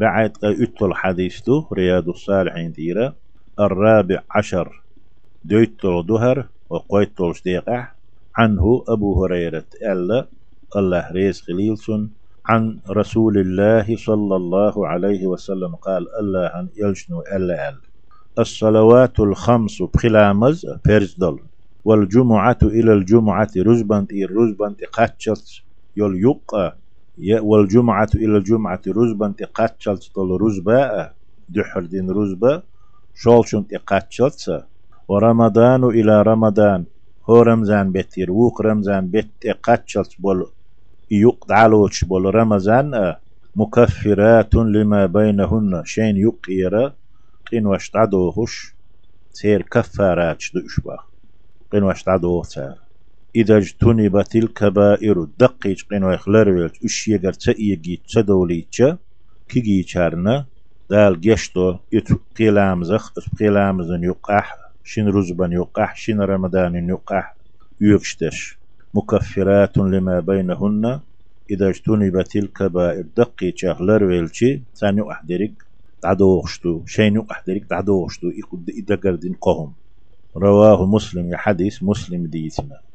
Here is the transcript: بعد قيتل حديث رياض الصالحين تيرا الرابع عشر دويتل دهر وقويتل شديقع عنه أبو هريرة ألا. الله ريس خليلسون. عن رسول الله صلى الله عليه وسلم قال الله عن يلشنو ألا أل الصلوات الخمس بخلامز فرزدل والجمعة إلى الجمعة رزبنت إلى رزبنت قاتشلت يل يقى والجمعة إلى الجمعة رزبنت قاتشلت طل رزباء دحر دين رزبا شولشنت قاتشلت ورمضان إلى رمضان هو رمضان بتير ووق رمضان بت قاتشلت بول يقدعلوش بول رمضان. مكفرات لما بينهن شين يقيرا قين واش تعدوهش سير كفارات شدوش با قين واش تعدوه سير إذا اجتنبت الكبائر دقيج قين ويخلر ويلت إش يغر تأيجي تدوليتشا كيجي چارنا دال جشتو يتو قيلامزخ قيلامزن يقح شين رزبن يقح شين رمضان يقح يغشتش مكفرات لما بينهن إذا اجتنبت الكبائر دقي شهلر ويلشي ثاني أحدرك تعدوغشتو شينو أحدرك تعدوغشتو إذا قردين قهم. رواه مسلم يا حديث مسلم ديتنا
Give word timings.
بعد 0.00 0.30
قيتل 0.30 0.94
حديث 0.94 1.50
رياض 1.72 2.08
الصالحين 2.08 2.72
تيرا 2.72 3.14
الرابع 3.60 4.22
عشر 4.30 4.82
دويتل 5.44 6.06
دهر 6.08 6.48
وقويتل 6.70 7.34
شديقع 7.34 7.88
عنه 8.36 8.84
أبو 8.88 9.24
هريرة 9.24 9.64
ألا. 9.82 10.28
الله 10.76 11.12
ريس 11.12 11.42
خليلسون. 11.42 12.10
عن 12.46 12.78
رسول 12.90 13.38
الله 13.38 13.96
صلى 13.96 14.36
الله 14.36 14.88
عليه 14.88 15.26
وسلم 15.26 15.74
قال 15.74 16.06
الله 16.20 16.46
عن 16.54 16.68
يلشنو 16.76 17.20
ألا 17.20 17.68
أل 17.68 17.76
الصلوات 18.38 19.20
الخمس 19.20 19.82
بخلامز 19.82 20.66
فرزدل 20.84 21.38
والجمعة 21.84 22.58
إلى 22.62 22.92
الجمعة 22.92 23.50
رزبنت 23.56 24.12
إلى 24.12 24.24
رزبنت 24.24 24.84
قاتشلت 24.84 25.48
يل 25.96 26.12
يقى 26.26 26.76
والجمعة 27.28 28.08
إلى 28.14 28.36
الجمعة 28.36 28.80
رزبنت 28.88 29.42
قاتشلت 29.42 30.10
طل 30.14 30.38
رزباء 30.40 31.14
دحر 31.48 31.80
دين 31.80 32.10
رزبا 32.10 32.62
شولشنت 33.14 33.74
قاتشلت 33.74 34.66
ورمضان 35.08 35.84
إلى 35.84 36.22
رمضان 36.22 36.84
هو 37.30 37.42
رمضان 37.42 37.92
بتير 37.92 38.30
ووق 38.32 38.62
رمضان 38.62 39.10
بت 39.10 39.46
قاتشلت 39.62 40.12
بول 40.18 40.46
يقدعلوش 41.10 42.04
بول 42.04 42.34
رمضان. 42.34 43.14
مكفرات 43.56 44.54
لما 44.54 45.06
بينهن 45.06 45.82
شين 45.84 46.16
يقيرا 46.16 46.94
قين 47.50 47.66
واش 47.66 47.90
تعدوهش 47.90 48.74
سير 49.30 49.62
كفارات 49.62 50.40
شدوش 50.40 50.80
با 50.80 50.98
قين 51.72 51.82
واش 51.82 52.02
تعدوه 52.02 52.42
سير 52.42 52.89
إذا 53.36 53.56
اجتنبت 53.56 54.36
الكبائر 54.36 55.24
دقيج 55.24 55.82
قين 55.90 56.04
ويخلر 56.04 56.48
ويلت 56.48 56.84
إش 56.84 57.08
يغر 57.08 57.32
تأيجي 57.32 58.02
تدوليتشا 58.14 58.98
كيجي 59.48 59.82
چارنا 59.82 60.46
دال 60.90 61.20
جشتو 61.20 61.76
يتو 61.92 62.16
قيلامزخ 62.36 63.12
قيلامزن 63.38 64.04
يقح 64.04 64.56
شين 64.84 65.08
رزبن 65.08 65.52
يقح 65.52 65.96
شين 65.96 66.20
رمضان 66.20 66.88
يقح 66.88 67.36
يغشتش 67.80 68.58
مكفرات 68.94 69.78
لما 69.78 70.20
بينهن 70.20 71.00
إذا 71.50 71.68
اجتنبت 71.68 72.36
الكبائر 72.36 73.04
دقي 73.16 73.52
شهلر 73.56 74.04
ويلشي 74.04 74.62
ثاني 74.80 75.02
أحدرك 75.12 75.54
تعدوغشتو 76.02 76.82
شينو 76.86 77.26
أحدرك 77.30 77.64
تعدوغشتو 77.70 78.26
إذا 78.68 78.94
قردين 78.96 79.34
قهم. 79.34 79.74
رواه 80.36 80.86
مسلم 80.86 81.28
يا 81.32 81.36
حديث 81.36 81.82
مسلم 81.82 82.26
ديتنا 82.26 82.89